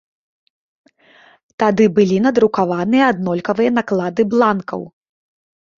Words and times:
Тады 1.65 1.83
былі 1.99 2.17
надрукаваныя 2.25 3.03
аднолькавыя 3.15 3.69
наклады 3.81 4.21
бланкаў. 4.35 4.81